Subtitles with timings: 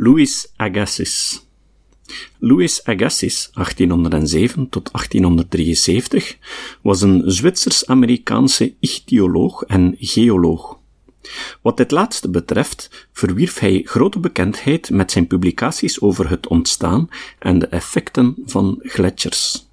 [0.00, 1.40] Louis Agassiz.
[2.38, 6.38] Louis Agassiz, 1807 tot 1873,
[6.82, 10.78] was een Zwitsers-Amerikaanse ichthyoloog en geoloog.
[11.62, 17.08] Wat dit laatste betreft, verwierf hij grote bekendheid met zijn publicaties over het ontstaan
[17.38, 19.68] en de effecten van gletsjers.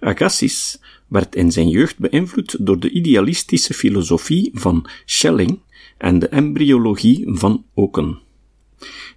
[0.00, 0.76] Agassiz
[1.06, 5.60] werd in zijn jeugd beïnvloed door de idealistische filosofie van Schelling
[5.98, 8.23] en de embryologie van Oken.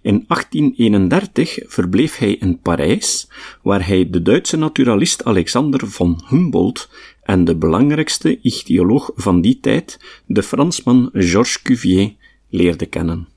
[0.01, 3.29] In 1831 verbleef hij in Parijs,
[3.61, 6.89] waar hij de Duitse naturalist Alexander von Humboldt
[7.23, 12.13] en de belangrijkste ichthyoloog van die tijd, de Fransman Georges Cuvier,
[12.49, 13.27] leerde kennen.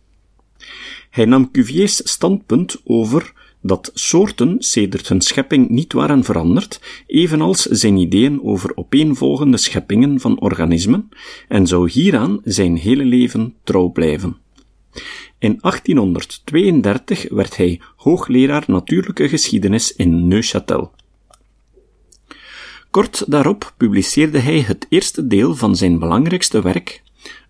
[1.10, 3.32] Hij nam Cuvier's standpunt over
[3.62, 10.40] dat soorten sedert hun schepping niet waren veranderd, evenals zijn ideeën over opeenvolgende scheppingen van
[10.40, 11.08] organismen,
[11.48, 14.36] en zou hieraan zijn hele leven trouw blijven.
[15.40, 20.90] In 1832 werd hij hoogleraar natuurlijke geschiedenis in Neuchâtel.
[22.90, 27.02] Kort daarop publiceerde hij het eerste deel van zijn belangrijkste werk,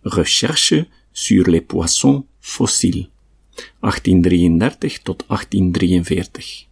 [0.02, 3.08] Recherche sur les poissons fossiles,
[3.54, 6.69] 1833 tot 1843.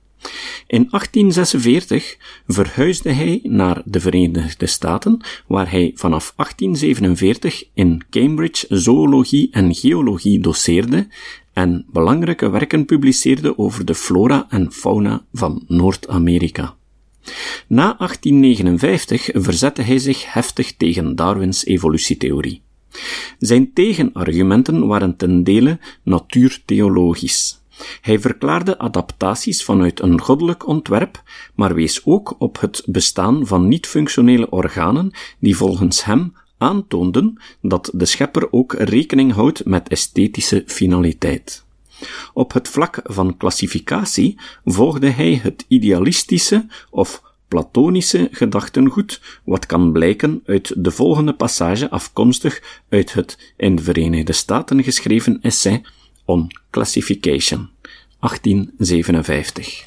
[0.67, 2.17] In 1846
[2.47, 10.41] verhuisde hij naar de Verenigde Staten, waar hij vanaf 1847 in Cambridge zoologie en geologie
[10.41, 11.07] doseerde
[11.53, 16.77] en belangrijke werken publiceerde over de flora en fauna van Noord-Amerika.
[17.67, 22.63] Na 1859 verzette hij zich heftig tegen Darwins evolutietheorie.
[23.39, 27.58] Zijn tegenargumenten waren ten dele natuurtheologisch.
[28.01, 31.23] Hij verklaarde adaptaties vanuit een goddelijk ontwerp,
[31.55, 38.05] maar wees ook op het bestaan van niet-functionele organen die volgens hem aantoonden dat de
[38.05, 41.67] schepper ook rekening houdt met esthetische finaliteit.
[42.33, 50.43] Op het vlak van klassificatie volgde hij het idealistische of platonische gedachtengoed, wat kan blijken
[50.47, 55.83] uit de volgende passage afkomstig uit het in de Verenigde Staten geschreven essay
[56.29, 57.71] on Classification,
[58.21, 59.87] 1857.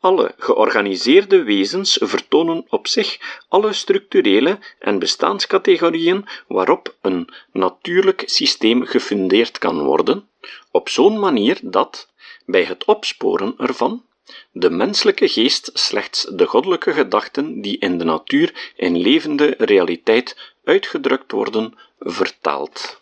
[0.00, 9.58] Alle georganiseerde wezens vertonen op zich alle structurele en bestaanscategorieën waarop een natuurlijk systeem gefundeerd
[9.58, 10.28] kan worden,
[10.70, 12.08] op zo'n manier dat,
[12.46, 14.02] bij het opsporen ervan,
[14.52, 21.32] de menselijke geest slechts de goddelijke gedachten die in de natuur in levende realiteit uitgedrukt
[21.32, 23.00] worden, vertaalt.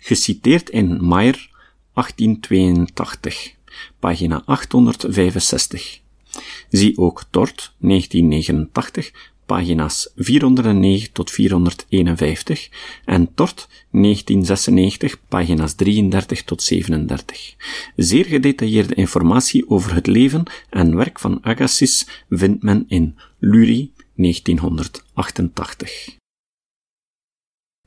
[0.00, 1.50] Geciteerd in Meyer
[1.94, 3.54] 1882,
[3.98, 6.00] pagina 865.
[6.70, 9.12] Zie ook Tort 1989,
[9.46, 12.68] pagina's 409 tot 451
[13.04, 17.54] en Tort 1996, pagina's 33 tot 37.
[17.96, 26.16] Zeer gedetailleerde informatie over het leven en werk van Agassiz vindt men in Lurie 1988.